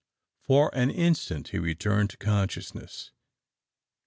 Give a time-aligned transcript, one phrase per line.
[0.39, 3.11] For an instant he returned to consciousness.